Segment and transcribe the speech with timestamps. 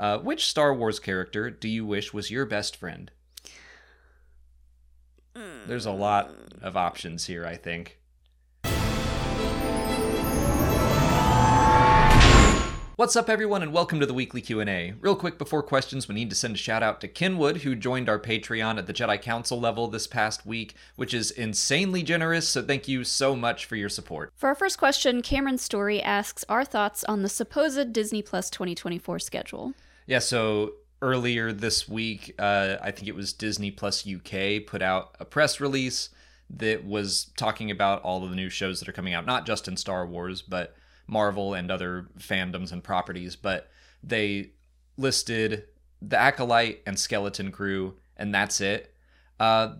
[0.00, 3.10] Uh, which Star Wars character do you wish was your best friend?
[5.66, 6.30] There's a lot
[6.62, 7.98] of options here, I think.
[12.96, 14.94] What's up everyone and welcome to the weekly Q&A.
[15.00, 18.08] Real quick before questions, we need to send a shout out to Kenwood who joined
[18.08, 22.62] our Patreon at the Jedi Council level this past week, which is insanely generous, so
[22.62, 24.32] thank you so much for your support.
[24.34, 29.18] For our first question, Cameron Story asks our thoughts on the supposed Disney Plus 2024
[29.18, 29.74] schedule.
[30.06, 35.16] Yeah, so earlier this week, uh, I think it was Disney Plus UK put out
[35.20, 36.10] a press release
[36.50, 39.68] that was talking about all of the new shows that are coming out, not just
[39.68, 40.74] in Star Wars, but
[41.06, 43.70] Marvel and other fandoms and properties, but
[44.02, 44.50] they
[44.96, 45.64] listed
[46.02, 48.94] the Acolyte and Skeleton Crew, and that's it.
[49.38, 49.74] Uh,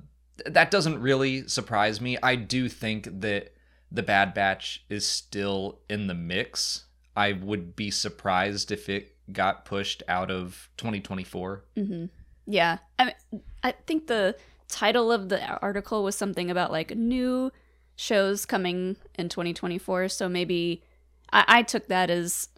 [0.46, 2.16] that doesn't really surprise me.
[2.22, 3.54] I do think that
[3.92, 6.84] the Bad Batch is still in the mix.
[7.16, 11.64] I would be surprised if it got pushed out of 2024.
[11.76, 12.04] Mm-hmm.
[12.46, 14.36] Yeah, I mean, I think the
[14.68, 17.50] title of the article was something about like new
[17.96, 20.08] shows coming in 2024.
[20.08, 20.82] So maybe
[21.32, 22.48] I, I took that as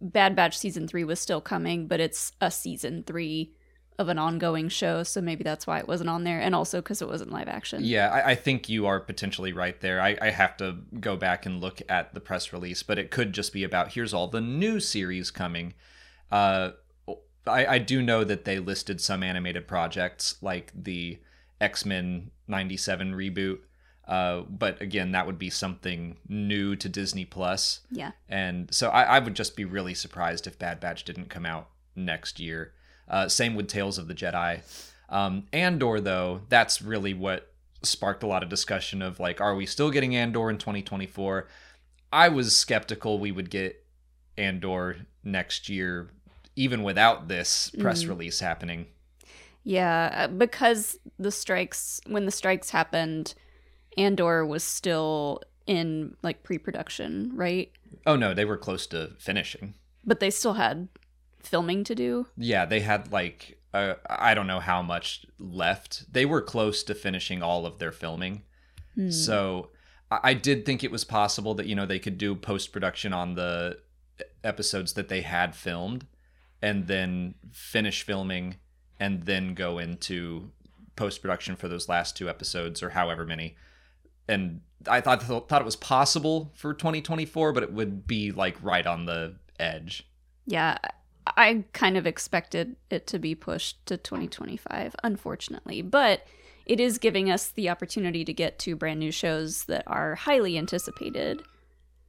[0.00, 3.52] Bad Batch season three was still coming, but it's a season three
[3.98, 7.00] of an ongoing show, so maybe that's why it wasn't on there, and also because
[7.00, 7.82] it wasn't live action.
[7.82, 10.00] Yeah, I, I, think you are potentially right there.
[10.00, 13.32] I, I have to go back and look at the press release, but it could
[13.32, 15.72] just be about here's all the new series coming.
[16.30, 16.70] Uh,
[17.46, 21.18] I, I do know that they listed some animated projects like the
[21.60, 23.58] X Men '97 reboot
[24.06, 27.80] uh, but again, that would be something new to Disney Plus.
[27.90, 28.12] Yeah.
[28.28, 31.70] And so I, I, would just be really surprised if Bad Batch didn't come out
[31.96, 32.72] next year.
[33.08, 34.60] Uh, same with Tales of the Jedi.
[35.08, 39.66] Um, Andor, though, that's really what sparked a lot of discussion of like, are we
[39.66, 41.48] still getting Andor in 2024?
[42.12, 43.84] I was skeptical we would get
[44.38, 46.10] Andor next year,
[46.56, 48.08] even without this press mm.
[48.08, 48.86] release happening.
[49.62, 53.34] Yeah, uh, because the strikes, when the strikes happened,
[53.96, 57.70] Andor was still in like pre-production, right?
[58.06, 59.74] Oh no, they were close to finishing.
[60.04, 60.88] But they still had
[61.40, 62.26] filming to do.
[62.36, 66.12] Yeah, they had like uh, I don't know how much left.
[66.12, 68.42] They were close to finishing all of their filming.
[68.94, 69.10] Hmm.
[69.10, 69.70] So
[70.10, 73.34] I did think it was possible that you know they could do post production on
[73.34, 73.78] the
[74.44, 76.06] episodes that they had filmed
[76.62, 78.56] and then finish filming
[78.98, 80.50] and then go into
[80.96, 83.56] post production for those last two episodes or however many
[84.28, 88.86] and I thought thought it was possible for 2024, but it would be like right
[88.86, 90.06] on the edge.
[90.46, 90.78] Yeah,
[91.36, 96.26] I kind of expected it to be pushed to 2025, unfortunately, but
[96.66, 100.58] it is giving us the opportunity to get two brand new shows that are highly
[100.58, 101.42] anticipated.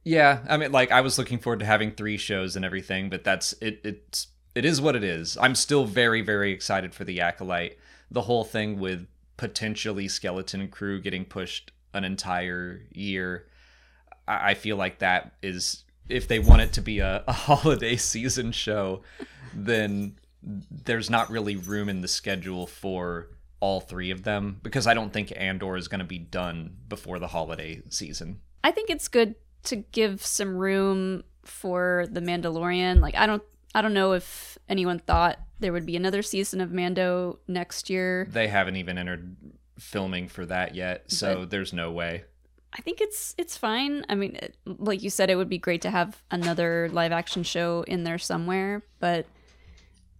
[0.04, 3.24] Yeah, I mean, like I was looking forward to having three shows and everything, but
[3.24, 3.80] that's it.
[3.84, 5.38] It's it is what it is.
[5.40, 7.78] I'm still very very excited for the acolyte.
[8.10, 13.46] The whole thing with potentially skeleton crew getting pushed an entire year.
[14.26, 17.96] I, I feel like that is if they want it to be a, a holiday
[17.96, 19.02] season show,
[19.54, 23.28] then there's not really room in the schedule for
[23.60, 27.20] all three of them because I don't think Andor is going to be done before
[27.20, 28.40] the holiday season.
[28.64, 33.00] I think it's good to give some room for the Mandalorian.
[33.00, 33.42] Like I don't
[33.74, 38.28] I don't know if anyone thought there would be another season of Mando next year.
[38.30, 39.36] They haven't even entered
[39.78, 42.24] filming for that yet, so but there's no way.
[42.72, 44.04] I think it's it's fine.
[44.08, 47.42] I mean, it, like you said, it would be great to have another live action
[47.42, 49.26] show in there somewhere, but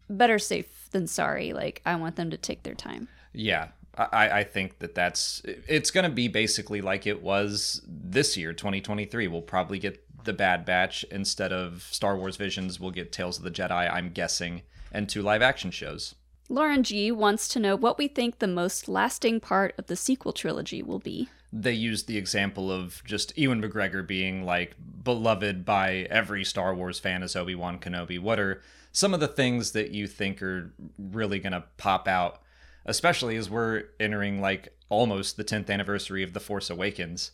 [0.09, 1.53] better safe than sorry.
[1.53, 3.09] Like I want them to take their time.
[3.33, 8.37] Yeah, I, I think that that's it's going to be basically like it was this
[8.37, 9.29] year, 2023.
[9.29, 12.79] We'll probably get the Bad Batch instead of Star Wars Visions.
[12.79, 13.91] We'll get Tales of the Jedi.
[13.91, 14.63] I'm guessing,
[14.93, 16.15] and two live action shows.
[16.51, 20.33] Lauren G wants to know what we think the most lasting part of the sequel
[20.33, 21.29] trilogy will be.
[21.51, 26.99] They used the example of just Ewan McGregor being like beloved by every Star Wars
[26.99, 28.19] fan as Obi Wan Kenobi.
[28.19, 28.63] What are
[28.93, 32.43] some of the things that you think are really going to pop out,
[32.85, 37.31] especially as we're entering like almost the 10th anniversary of The Force Awakens?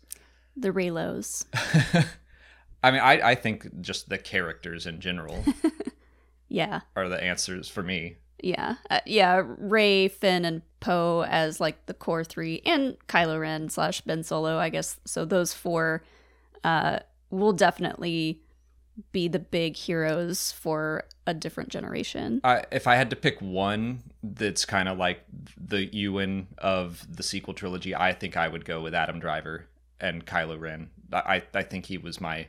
[0.56, 1.44] The Reylos.
[2.84, 5.42] I mean, I, I think just the characters in general.
[6.48, 6.80] yeah.
[6.94, 8.16] Are the answers for me.
[8.42, 9.42] Yeah, uh, yeah.
[9.42, 14.58] Rey, Finn, and Poe as like the core three, and Kylo Ren slash Ben Solo,
[14.58, 15.00] I guess.
[15.06, 16.02] So those four
[16.62, 16.98] uh,
[17.30, 18.42] will definitely
[19.12, 22.42] be the big heroes for a different generation.
[22.44, 25.22] I, if I had to pick one that's kind of like
[25.56, 29.64] the Ewan of the sequel trilogy, I think I would go with Adam Driver
[30.00, 30.90] and Kylo Ren.
[31.14, 32.48] I I think he was my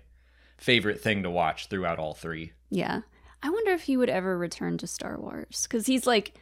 [0.57, 2.53] favorite thing to watch throughout all three.
[2.69, 3.01] Yeah.
[3.43, 6.33] I wonder if he would ever return to Star Wars because he's like,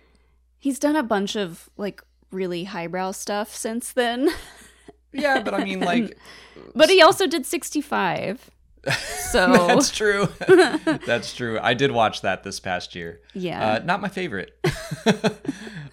[0.57, 2.01] he's done a bunch of like
[2.31, 4.29] really highbrow stuff since then.
[5.11, 6.17] Yeah, but I mean, like,
[6.73, 8.49] but he also did 65.
[9.33, 10.27] So that's true.
[11.07, 11.57] that's true.
[11.59, 13.19] I did watch that this past year.
[13.33, 13.73] yeah.
[13.73, 14.55] Uh, not my favorite.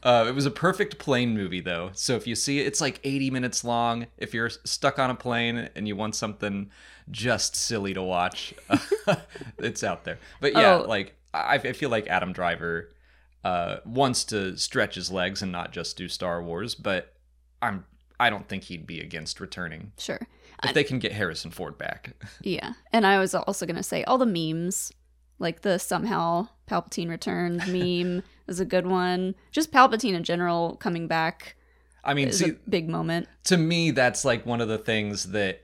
[0.03, 1.91] uh, it was a perfect plane movie, though.
[1.95, 4.09] So if you see it, it's like 80 minutes long.
[4.19, 6.71] If you're stuck on a plane and you want something
[7.11, 8.53] just silly to watch,
[9.59, 10.19] it's out there.
[10.41, 10.85] But yeah, Oh.
[10.87, 12.91] like I, I feel like Adam Driver
[13.43, 16.75] uh, wants to stretch his legs and not just do Star Wars.
[16.75, 17.15] But
[17.63, 17.85] I'm
[18.19, 20.21] I don't think he'd be against returning sure.
[20.65, 22.15] If they can get Harrison Ford back.
[22.43, 22.73] Yeah.
[22.93, 24.93] And I was also going to say all the memes,
[25.39, 29.35] like the somehow Palpatine returned meme is a good one.
[29.53, 31.57] Just Palpatine in general coming back
[32.03, 33.29] I mean, is see, a big moment.
[33.45, 35.61] to me that's like one of the things that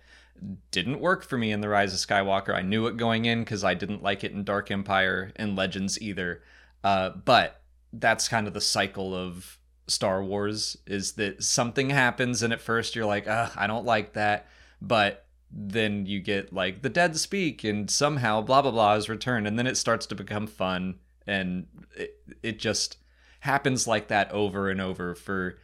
[0.70, 3.64] didn't work for me in the rise of skywalker i knew it going in because
[3.64, 6.42] i didn't like it in dark empire and legends either
[6.84, 7.62] uh, but
[7.94, 12.94] that's kind of the cycle of star wars is that something happens and at first
[12.94, 14.46] you're like Ugh, i don't like that
[14.80, 19.46] but then you get like the dead speak and somehow blah blah blah is returned
[19.46, 20.96] and then it starts to become fun
[21.26, 22.98] and it, it just
[23.40, 25.58] happens like that over and over for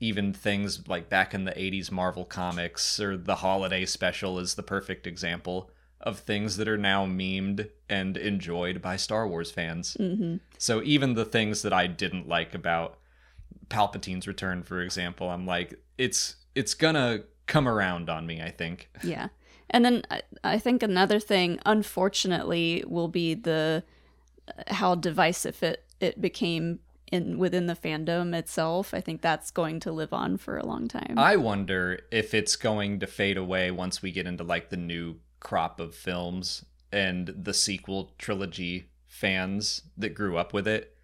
[0.00, 4.62] even things like back in the 80s Marvel comics or the holiday special is the
[4.62, 5.70] perfect example
[6.00, 9.94] of things that are now memed and enjoyed by Star Wars fans.
[9.94, 12.98] hmm So even the things that I didn't like about
[13.68, 18.90] Palpatine's return for example, I'm like it's it's gonna come around on me, I think.
[19.02, 19.28] Yeah.
[19.70, 23.82] And then I, I think another thing, unfortunately, will be the
[24.48, 28.92] uh, how divisive it, it became in within the fandom itself.
[28.92, 31.14] I think that's going to live on for a long time.
[31.16, 35.16] I wonder if it's going to fade away once we get into like the new
[35.40, 40.95] crop of films and the sequel trilogy fans that grew up with it.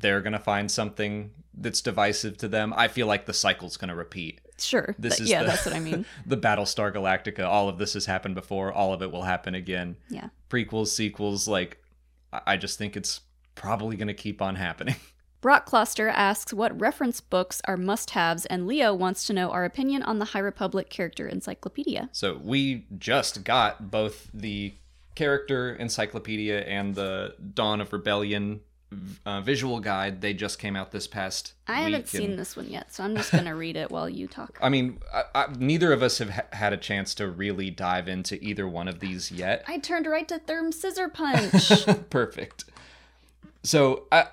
[0.00, 2.72] They're going to find something that's divisive to them.
[2.76, 4.40] I feel like the cycle's going to repeat.
[4.58, 4.94] sure.
[4.98, 6.06] This Th- is yeah, the- that's what I mean.
[6.26, 9.96] the Battlestar Galactica, all of this has happened before, all of it will happen again.
[10.08, 10.28] Yeah.
[10.48, 11.78] Prequels, sequels, like
[12.32, 13.20] I just think it's
[13.54, 14.96] probably going to keep on happening.
[15.42, 19.64] Brock Cluster asks what reference books are must haves, and Leo wants to know our
[19.64, 22.08] opinion on the High Republic character encyclopedia.
[22.12, 24.72] So we just got both the
[25.16, 28.60] character encyclopedia and the Dawn of Rebellion
[29.24, 30.20] uh, visual guide.
[30.20, 31.54] They just came out this past.
[31.66, 34.08] I haven't seen and- this one yet, so I'm just going to read it while
[34.08, 34.58] you talk.
[34.62, 38.08] I mean, I, I, neither of us have ha- had a chance to really dive
[38.08, 39.64] into either one of these yet.
[39.66, 41.86] I turned right to Therm Scissor Punch.
[42.10, 42.64] Perfect.
[43.64, 44.26] So, I,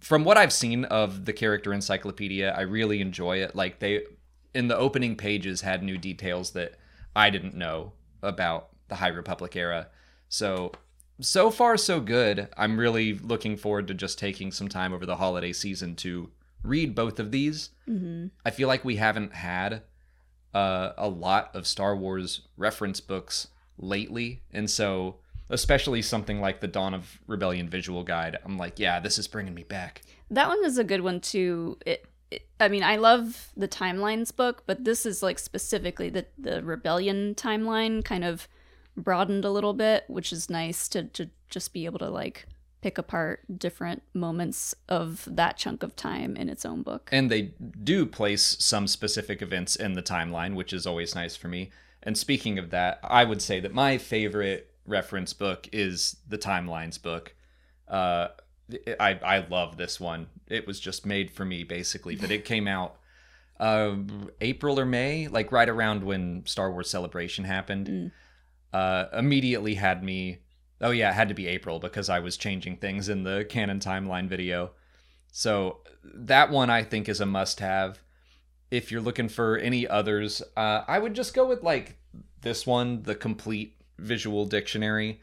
[0.00, 3.54] from what I've seen of the character encyclopedia, I really enjoy it.
[3.54, 4.04] Like they,
[4.54, 6.76] in the opening pages, had new details that
[7.14, 9.88] I didn't know about the High Republic era.
[10.30, 10.72] So,
[11.22, 12.48] so far so good.
[12.56, 16.30] I'm really looking forward to just taking some time over the holiday season to
[16.62, 17.70] read both of these.
[17.86, 19.82] hmm I feel like we haven't had
[20.54, 23.48] uh, a lot of Star Wars reference books
[23.78, 25.16] lately, and so
[25.50, 29.54] especially something like the Dawn of Rebellion visual guide, I'm like, yeah, this is bringing
[29.54, 30.02] me back.
[30.30, 31.78] That one is a good one too.
[31.84, 36.26] It, it, I mean, I love the timelines book, but this is like specifically the
[36.38, 38.48] the rebellion timeline kind of
[38.96, 42.46] broadened a little bit, which is nice to to just be able to like
[42.80, 47.08] pick apart different moments of that chunk of time in its own book.
[47.12, 47.52] And they
[47.84, 51.70] do place some specific events in the timeline, which is always nice for me.
[52.02, 57.00] And speaking of that, I would say that my favorite reference book is the Timelines
[57.00, 57.34] book.
[57.86, 58.28] Uh,
[58.98, 60.26] I I love this one.
[60.48, 62.96] It was just made for me basically, but it came out
[63.60, 63.94] uh,
[64.40, 67.86] April or May, like right around when Star Wars Celebration happened.
[67.86, 68.12] Mm.
[68.72, 70.38] Uh, immediately had me.
[70.80, 73.80] Oh yeah, it had to be April because I was changing things in the canon
[73.80, 74.72] timeline video.
[75.30, 78.00] So that one I think is a must-have.
[78.70, 81.96] If you're looking for any others, uh, I would just go with like
[82.40, 85.20] this one, the complete visual dictionary,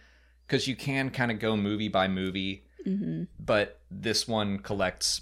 [0.48, 5.22] because you can kind of go movie by movie hmm but this one collects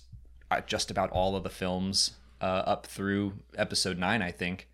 [0.51, 4.69] uh, just about all of the films uh, up through episode 9 i think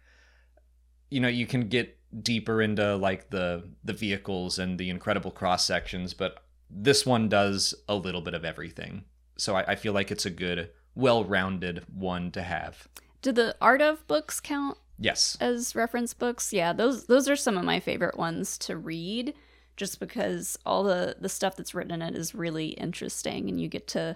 [1.10, 5.65] you know you can get deeper into like the the vehicles and the incredible cross
[5.65, 9.03] sections but this one does a little bit of everything
[9.38, 12.88] so i, I feel like it's a good well-rounded one to have
[13.22, 16.53] Do the art of books count yes as reference books?
[16.53, 19.34] Yeah, those those are some of my favorite ones to read
[19.75, 23.67] just because all the the stuff that's written in it is really interesting and you
[23.67, 24.15] get to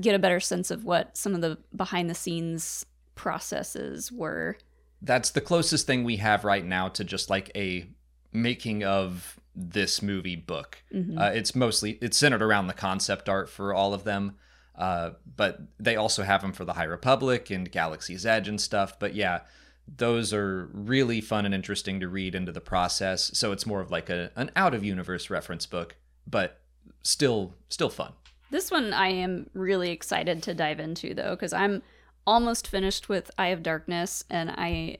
[0.00, 4.58] get a better sense of what some of the behind the scenes processes were.
[5.02, 7.86] That's the closest thing we have right now to just like a
[8.32, 10.82] making of this movie book.
[11.18, 14.36] Uh, it's mostly it's centered around the concept art for all of them,
[14.76, 18.98] uh, but they also have them for the High Republic and Galaxy's Edge and stuff.
[18.98, 19.40] But yeah,
[19.88, 23.30] those are really fun and interesting to read into the process.
[23.34, 26.60] So it's more of like a an out of universe reference book, but
[27.02, 28.12] still still fun.
[28.50, 31.82] This one I am really excited to dive into though, because I'm
[32.26, 34.98] almost finished with Eye of Darkness, and I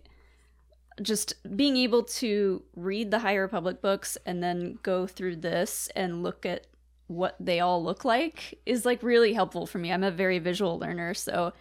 [1.03, 6.23] just being able to read the High Republic books and then go through this and
[6.23, 6.67] look at
[7.09, 9.93] what they all look like is like really helpful for me.
[9.93, 11.53] I'm a very visual learner, so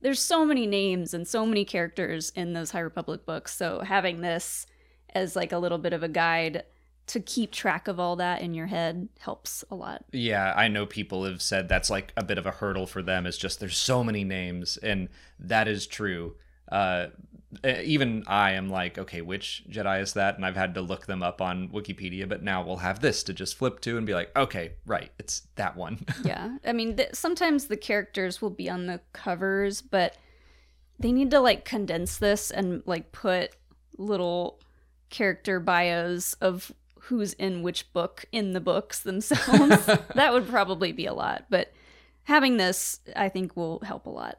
[0.00, 3.54] there's so many names and so many characters in those High Republic books.
[3.54, 4.66] So having this
[5.14, 6.64] as like a little bit of a guide
[7.10, 10.04] to keep track of all that in your head helps a lot.
[10.12, 13.26] Yeah, I know people have said that's like a bit of a hurdle for them.
[13.26, 16.36] Is just there's so many names, and that is true.
[16.70, 17.08] Uh,
[17.64, 20.36] even I am like, okay, which Jedi is that?
[20.36, 23.34] And I've had to look them up on Wikipedia, but now we'll have this to
[23.34, 25.98] just flip to and be like, okay, right, it's that one.
[26.24, 30.16] yeah, I mean, th- sometimes the characters will be on the covers, but
[31.00, 33.50] they need to like condense this and like put
[33.98, 34.60] little
[35.08, 36.72] character bios of
[37.04, 39.86] who's in which book in the books themselves.
[40.14, 41.72] that would probably be a lot, but
[42.24, 44.38] having this, I think, will help a lot.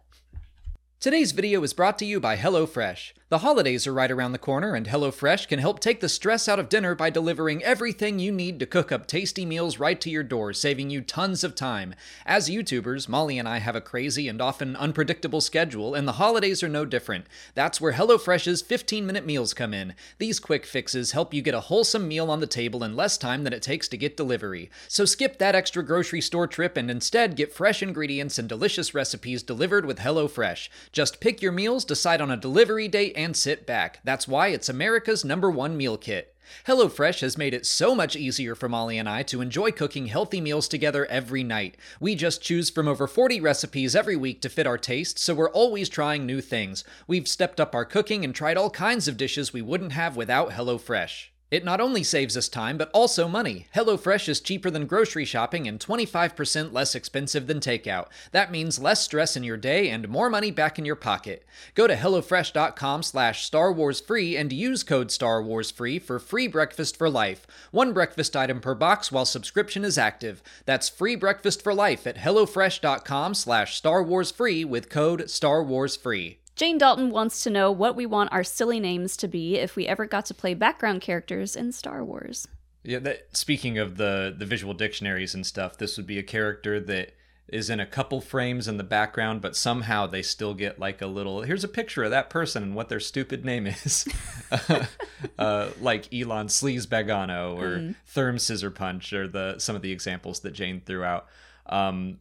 [1.00, 3.14] Today's video is brought to you by HelloFresh.
[3.32, 6.60] The holidays are right around the corner, and HelloFresh can help take the stress out
[6.60, 10.22] of dinner by delivering everything you need to cook up tasty meals right to your
[10.22, 11.96] door, saving you tons of time.
[12.26, 16.62] As YouTubers, Molly and I have a crazy and often unpredictable schedule, and the holidays
[16.62, 17.26] are no different.
[17.56, 19.96] That's where HelloFresh's 15 minute meals come in.
[20.18, 23.46] These quick fixes help you get a wholesome meal on the table in less time
[23.46, 24.70] than it takes to get delivery.
[24.90, 29.42] So skip that extra grocery store trip and instead get fresh ingredients and delicious recipes
[29.42, 30.68] delivered with HelloFresh.
[30.92, 34.00] Just pick your meals, decide on a delivery date, and sit back.
[34.04, 36.36] That's why it's America's number one meal kit.
[36.68, 40.42] HelloFresh has made it so much easier for Molly and I to enjoy cooking healthy
[40.42, 41.78] meals together every night.
[42.00, 45.50] We just choose from over 40 recipes every week to fit our taste, so we're
[45.50, 46.84] always trying new things.
[47.08, 50.52] We've stepped up our cooking and tried all kinds of dishes we wouldn't have without
[50.52, 51.31] HelloFresh.
[51.52, 53.68] It not only saves us time, but also money.
[53.76, 58.08] HelloFresh is cheaper than grocery shopping and 25% less expensive than takeout.
[58.32, 61.46] That means less stress in your day and more money back in your pocket.
[61.76, 66.48] Go to HelloFresh.com slash Star Wars free and use code Star Wars free for free
[66.48, 67.46] breakfast for life.
[67.72, 70.42] One breakfast item per box while subscription is active.
[70.66, 75.98] That's free breakfast for life at HelloFresh.com slash Star Wars free with code Star Wars
[75.98, 76.41] free.
[76.62, 79.88] Jane Dalton wants to know what we want our silly names to be if we
[79.88, 82.48] ever got to play background characters in Star Wars.
[82.84, 86.80] Yeah, that, speaking of the the visual dictionaries and stuff, this would be a character
[86.80, 87.16] that
[87.48, 91.08] is in a couple frames in the background, but somehow they still get like a
[91.08, 91.42] little.
[91.42, 94.08] Here's a picture of that person and what their stupid name is,
[95.40, 97.96] uh, like Elan Sleazebaggano or mm.
[98.14, 101.26] Therm Scissorpunch, or the some of the examples that Jane threw out.
[101.66, 102.20] Um,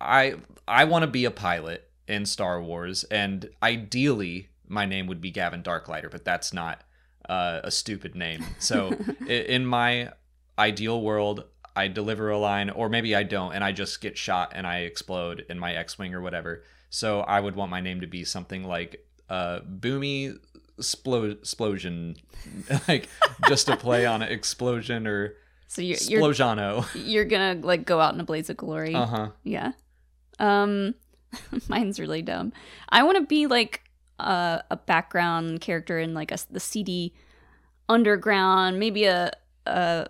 [0.00, 0.36] I
[0.68, 5.30] I want to be a pilot in Star Wars, and ideally my name would be
[5.30, 6.82] Gavin Darklighter, but that's not
[7.28, 8.44] uh, a stupid name.
[8.58, 8.96] So
[9.28, 10.12] in my
[10.58, 11.44] ideal world,
[11.74, 14.80] I deliver a line, or maybe I don't, and I just get shot and I
[14.80, 16.64] explode in my X-wing or whatever.
[16.90, 20.38] So I would want my name to be something like uh, Boomy
[20.78, 22.16] Explosion,
[22.88, 23.08] like
[23.48, 25.34] just a play on explosion or
[25.68, 25.96] so you're.
[26.08, 26.20] You're,
[26.94, 28.94] you're gonna like go out in a blaze of glory.
[28.94, 29.28] Uh huh.
[29.42, 29.72] Yeah.
[30.38, 30.94] Um,
[31.68, 32.52] mine's really dumb.
[32.88, 33.82] I want to be like
[34.18, 37.14] a, a background character in like a the seedy
[37.88, 39.30] underground, maybe a
[39.66, 40.06] a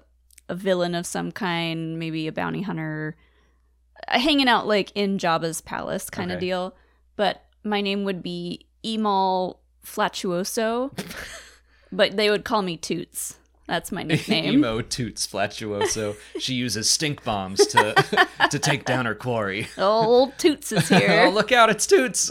[0.48, 3.16] a villain of some kind, maybe a bounty hunter,
[4.08, 6.34] uh, hanging out like in Jabba's palace kind okay.
[6.34, 6.76] of deal.
[7.16, 10.96] But my name would be Emal Flatuoso,
[11.92, 13.38] but they would call me Toots.
[13.72, 14.52] That's my nickname.
[14.52, 16.14] Emo Toots Flatuoso.
[16.38, 19.66] she uses stink bombs to to take down her quarry.
[19.78, 21.22] Oh, old Toots is here.
[21.24, 21.70] oh, look out!
[21.70, 22.30] It's Toots.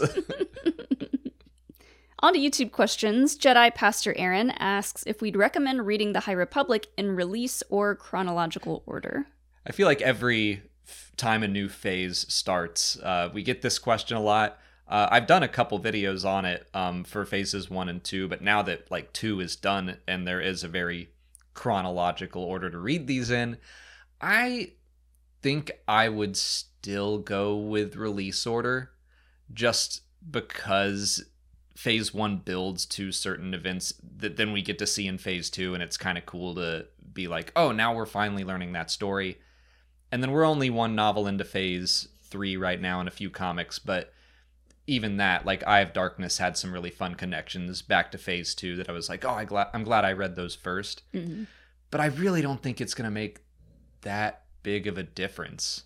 [2.20, 3.36] On to YouTube questions.
[3.36, 8.84] Jedi Pastor Aaron asks if we'd recommend reading The High Republic in release or chronological
[8.86, 9.26] order.
[9.66, 10.62] I feel like every
[11.16, 14.60] time a new phase starts, uh, we get this question a lot.
[14.86, 18.42] Uh, I've done a couple videos on it um, for phases one and two, but
[18.42, 21.08] now that like two is done and there is a very
[21.54, 23.58] chronological order to read these in,
[24.20, 24.72] I
[25.42, 28.90] think I would still go with release order
[29.52, 31.24] just because
[31.76, 35.74] phase one builds to certain events that then we get to see in phase two
[35.74, 39.38] and it's kind of cool to be like oh now we're finally learning that story.
[40.10, 43.78] And then we're only one novel into phase three right now and a few comics
[43.78, 44.12] but
[44.86, 48.74] even that like eye of darkness had some really fun connections back to phase two
[48.76, 51.44] that i was like oh I gla- i'm glad i read those 1st mm-hmm.
[51.90, 53.40] but I really don't think it's going to make
[54.02, 55.84] that big of a difference.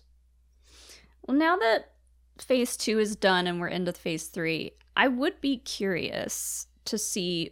[1.27, 1.91] Well, now that
[2.39, 7.51] phase two is done and we're into phase three, I would be curious to see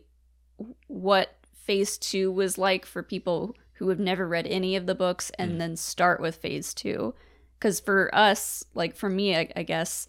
[0.87, 5.31] what phase two was like for people who have never read any of the books
[5.37, 5.57] and Mm.
[5.59, 7.13] then start with phase two.
[7.59, 10.07] Because for us, like for me, I, I guess,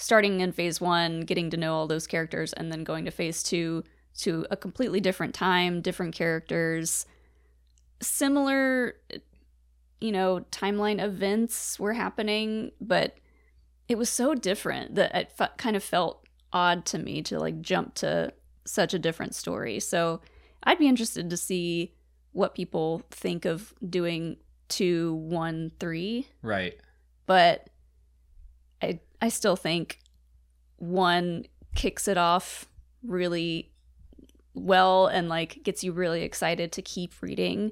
[0.00, 3.42] starting in phase one, getting to know all those characters, and then going to phase
[3.42, 3.82] two
[4.16, 7.04] to a completely different time, different characters,
[8.00, 8.94] similar,
[10.00, 13.16] you know, timeline events were happening, but
[13.88, 17.60] it was so different that it fe- kind of felt odd to me to like
[17.60, 18.32] jump to
[18.64, 19.80] such a different story.
[19.80, 20.20] So
[20.62, 21.94] I'd be interested to see
[22.30, 24.36] what people think of doing
[24.68, 26.78] two, one, three, Right.
[27.26, 27.68] but
[28.82, 29.98] I I still think
[30.76, 32.66] one kicks it off
[33.02, 33.70] really
[34.54, 37.70] well and like gets you really excited to keep reading.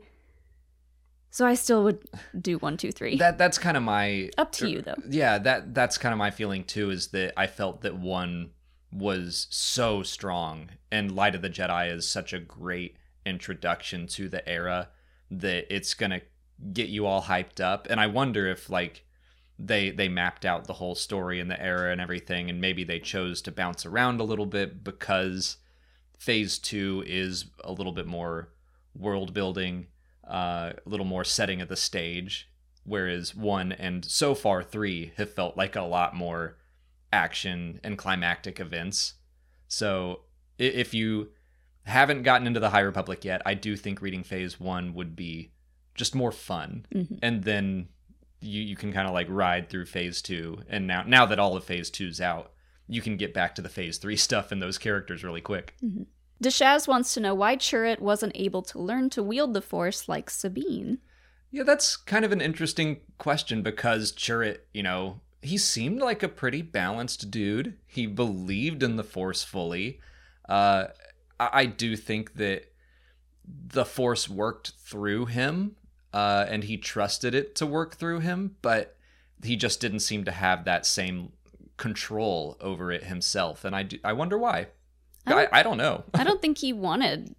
[1.31, 2.09] So I still would
[2.41, 3.17] do one, two, three.
[3.19, 4.95] That that's kind of my Up to you though.
[5.09, 8.51] yeah that that's kind of my feeling too is that i felt that one
[8.93, 12.97] was so strong and light of the jedi is such a great
[13.27, 14.89] introduction to the era
[15.31, 16.21] that it's gonna
[16.73, 19.05] get you all hyped up and i wonder if like
[19.59, 22.99] they they mapped out the whole story and the era and everything and maybe they
[22.99, 25.57] chose to bounce around a little bit because
[26.19, 28.51] phase two is a little bit more
[28.95, 29.87] world building
[30.29, 32.49] uh, a little more setting of the stage
[32.85, 36.57] whereas one and so far three have felt like a lot more
[37.13, 39.15] action and climactic events.
[39.69, 40.21] So
[40.59, 41.31] if you
[41.85, 45.53] haven't gotten into the High Republic yet, I do think reading Phase One would be
[45.95, 47.19] just more fun, Mhm.
[47.23, 47.89] and then
[48.41, 51.57] you you can kind of like ride through Phase Two, and now now that all
[51.57, 52.53] of Phase Two's out,
[52.87, 55.75] you can get back to the Phase Three stuff and those characters really quick.
[56.43, 60.29] Deshaz wants to know why Chirrut wasn't able to learn to wield the Force like
[60.29, 60.99] Sabine.
[61.51, 66.29] Yeah, that's kind of an interesting question because Chirrut, you know, he seemed like a
[66.29, 67.79] pretty balanced dude.
[67.87, 70.01] He believed in the Force fully.
[70.49, 70.89] Uh,
[71.41, 72.73] I, I do think that
[73.47, 75.77] the Force worked through him,
[76.17, 78.97] uh, and he trusted it to work through him, but
[79.45, 81.33] he just didn't seem to have that same
[81.77, 83.65] control over it himself.
[83.65, 84.69] And I, do, I wonder why.
[85.27, 86.05] I I, don't- I don't know.
[86.15, 87.35] I don't think he wanted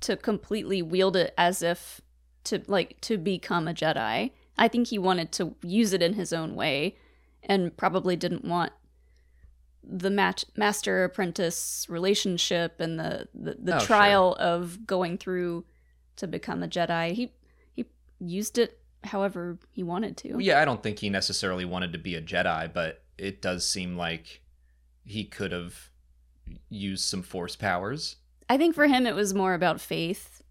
[0.00, 2.00] to completely wield it as if
[2.44, 4.30] to like to become a Jedi.
[4.58, 6.96] I think he wanted to use it in his own way
[7.44, 8.72] and probably didn't want
[9.84, 13.86] the match master apprentice relationship and the the, the Oh, sure.
[13.86, 15.64] trial of going through
[16.16, 17.12] to become a Jedi.
[17.12, 17.32] He
[18.28, 20.36] used it however he wanted to.
[20.40, 23.96] Yeah, I don't think he necessarily wanted to be a Jedi, but it does seem
[23.96, 24.42] like
[25.04, 25.90] he could have
[26.68, 28.16] used some force powers.
[28.48, 30.42] I think for him it was more about faith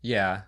[0.00, 0.42] Yeah,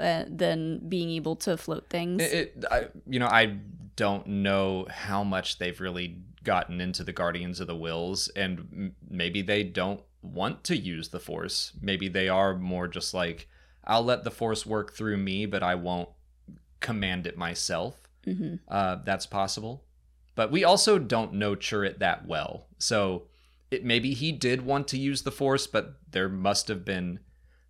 [0.00, 2.22] uh, than being able to float things.
[2.22, 3.58] it, it I, you know, I
[3.96, 8.96] don't know how much they've really gotten into the Guardians of the Whills, and m-
[9.08, 11.72] maybe they don't want to use the Force.
[11.80, 13.48] Maybe they are more just like,
[13.84, 16.08] I'll let the Force work through me, but I won't
[16.86, 17.94] command it myself.
[18.24, 19.84] hmm Uh, that's possible.
[20.34, 22.66] But we also don't know Chirrut that well.
[22.78, 23.28] So
[23.70, 27.20] it maybe he did want to use the force, but there must have been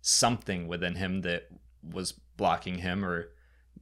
[0.01, 1.47] something within him that
[1.81, 3.29] was blocking him or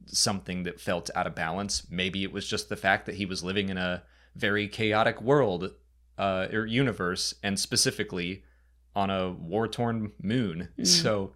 [0.06, 1.86] something that felt out of balance.
[1.90, 4.02] Maybe it was just the fact that he was living in a
[4.34, 5.72] very chaotic world
[6.18, 8.44] uh, or universe and specifically
[8.94, 10.68] on a war-torn moon.
[10.78, 10.86] Mm.
[10.86, 11.32] So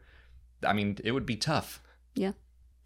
[0.63, 1.83] I mean, it would be tough.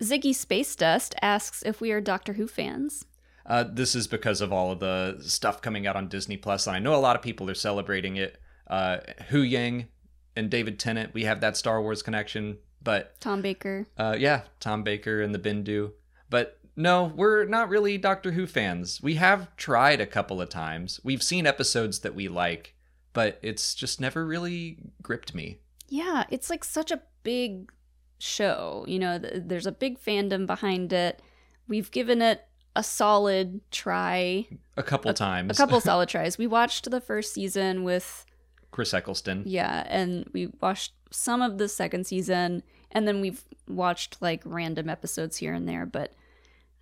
[0.00, 3.04] Ziggy Space Dust asks if we are Doctor Who fans.
[3.46, 6.74] Uh, this is because of all of the stuff coming out on Disney Plus, and
[6.74, 8.38] I know a lot of people are celebrating it.
[8.66, 8.98] Uh,
[9.30, 9.86] Huyang
[10.34, 13.86] and David Tennant, we have that Star Wars connection, but Tom Baker.
[13.98, 15.92] uh, yeah, Tom Baker and the Bendu.
[16.30, 19.00] But no, we're not really Doctor Who fans.
[19.02, 20.98] We have tried a couple of times.
[21.04, 22.74] We've seen episodes that we like,
[23.12, 25.60] but it's just never really gripped me.
[25.88, 27.70] Yeah, it's like such a big
[28.18, 28.84] show.
[28.88, 31.20] You know, th- there's a big fandom behind it.
[31.68, 32.46] We've given it
[32.76, 34.46] a solid try,
[34.76, 35.58] A couple a times.
[35.58, 36.36] A couple solid tries.
[36.38, 38.26] We watched the first season with,
[38.70, 39.44] Chris Eccleston.
[39.46, 44.88] yeah, and we watched some of the second season, and then we've watched like random
[44.90, 45.86] episodes here and there.
[45.86, 46.12] But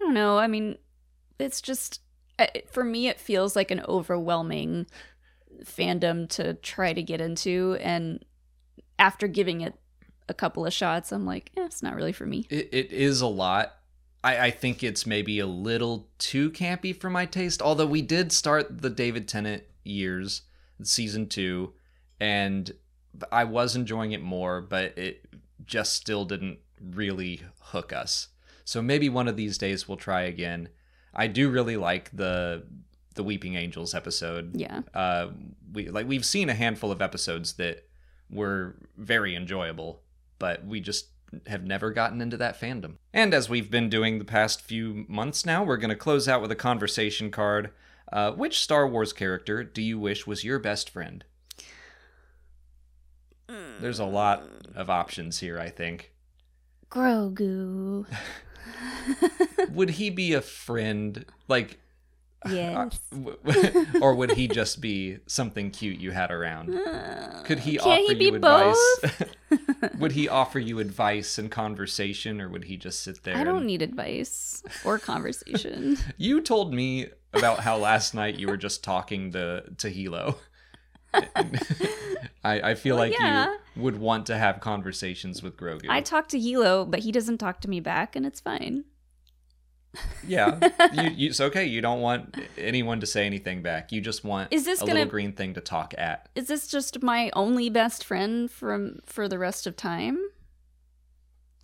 [0.01, 0.38] I don't know.
[0.38, 0.79] I mean,
[1.38, 2.01] it's just,
[2.71, 4.87] for me, it feels like an overwhelming
[5.64, 7.77] fandom to try to get into.
[7.81, 8.25] And
[8.99, 9.75] after giving it
[10.28, 12.46] a couple of shots, I'm like, eh, it's not really for me.
[12.50, 13.74] It, it is a lot.
[14.24, 17.61] I, I think it's maybe a little too campy for my taste.
[17.61, 20.42] Although we did start the David Tennant years,
[20.82, 21.72] season two,
[22.20, 22.72] and
[23.30, 25.26] I was enjoying it more, but it
[25.64, 28.28] just still didn't really hook us.
[28.64, 30.68] So maybe one of these days we'll try again.
[31.14, 32.64] I do really like the
[33.14, 34.56] the Weeping Angels episode.
[34.56, 34.80] Yeah.
[34.94, 35.28] Uh,
[35.72, 37.87] we like we've seen a handful of episodes that
[38.30, 40.02] were very enjoyable,
[40.42, 41.07] but we just
[41.46, 42.96] have never gotten into that fandom.
[43.14, 46.42] And as we've been doing the past few months now, we're going to close out
[46.42, 47.70] with a conversation card.
[48.12, 51.24] Uh, which Star Wars character do you wish was your best friend?
[53.81, 54.42] There's a lot
[54.74, 56.11] of options here, I think.
[56.90, 58.07] Grogu.
[59.70, 61.24] Would he be a friend?
[61.46, 61.78] Like,
[62.50, 62.98] Yes.
[64.00, 66.68] or would he just be something cute you had around?
[67.44, 69.00] Could he Can't offer he be you advice?
[69.98, 73.37] would he offer you advice and conversation, or would he just sit there?
[73.37, 75.98] I don't and- need advice or conversation.
[76.16, 80.37] You told me about how last night you were just talking to to Hilo.
[81.14, 83.55] I, I feel Well, like yeah.
[83.76, 85.87] you would want to have conversations with Grogu.
[85.88, 88.85] I talk to Hilo, but he doesn't talk to me back, and it's fine.
[90.26, 90.59] Yeah,
[90.94, 91.64] you, you, it's okay.
[91.66, 93.92] You don't want anyone to say anything back.
[93.92, 96.28] You just want Is this a gonna- little green thing to talk at.
[96.35, 100.18] Is this just my only best friend from for the rest of time?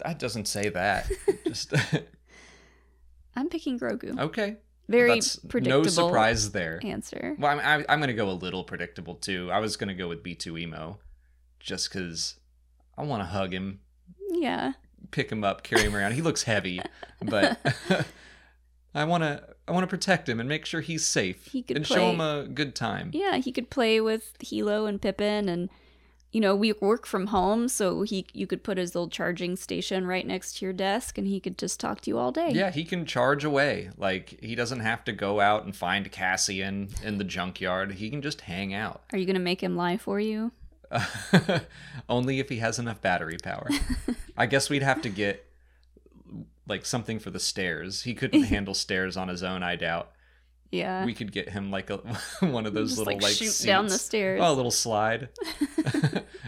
[0.04, 1.10] That doesn't say that.
[1.44, 1.74] Just
[3.34, 4.18] I'm picking Grogu.
[4.18, 4.56] okay.
[4.88, 6.80] Very That's predictable No surprise there.
[6.84, 7.34] answer.
[7.38, 9.50] Well, I'm, I, I'm going to go a little predictable too.
[9.52, 10.96] I was going to go with B2EMO,
[11.60, 12.36] just because
[12.96, 13.80] I want to hug him,
[14.30, 14.72] Yeah.
[15.10, 16.12] Pick him up, carry him around.
[16.12, 16.80] He looks heavy,
[17.22, 17.58] but
[18.94, 21.76] I want to I want to protect him and make sure he's safe He could
[21.76, 23.10] and play- show him a good time.
[23.12, 25.68] Yeah, he could play with Hilo and Pippin and
[26.30, 30.06] you know, we work from home, so he you could put his little charging station
[30.06, 32.50] right next to your desk and he could just talk to you all day.
[32.52, 33.88] Yeah, he can charge away.
[33.96, 37.92] Like he doesn't have to go out and find Cassian in the junkyard.
[37.94, 39.04] He can just hang out.
[39.12, 40.52] Are you going to make him lie for you?
[42.08, 43.68] Only if he has enough battery power.
[44.36, 45.44] I guess we'd have to get
[46.66, 48.02] like something for the stairs.
[48.02, 50.10] He couldn't handle stairs on his own, I doubt.
[50.70, 51.04] Yeah.
[51.04, 51.96] We could get him like a
[52.40, 54.40] one of those just little like, like, shoot down the stairs.
[54.42, 55.30] Oh, a little slide.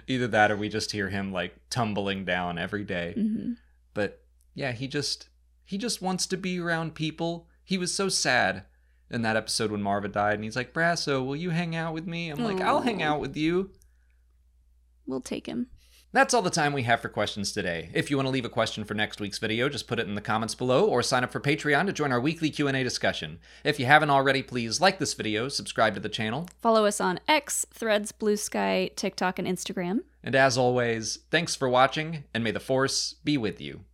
[0.06, 3.14] Either that or we just hear him like tumbling down every day.
[3.16, 3.56] Mhm.
[3.94, 4.22] But
[4.54, 5.28] yeah, he just
[5.64, 7.46] he just wants to be around people.
[7.64, 8.64] He was so sad
[9.10, 12.06] in that episode when Maarva died and he's like, "Brasso, will you hang out with
[12.06, 13.70] me?" I'm like, "I'll hang out with you."
[15.06, 15.68] We'll take him.
[16.12, 17.88] That's all the time we have for questions today.
[17.94, 20.16] If you want to leave a question for next week's video, just put it in
[20.16, 23.38] the comments below or sign up for Patreon to join our weekly Q&A discussion.
[23.62, 27.20] If you haven't already, please like this video, subscribe to the channel, Follow us on
[27.28, 30.00] X, Threads, Blue Sky, TikTok, and Instagram.
[30.24, 33.84] and as always, thanks for watching and may the force be with you.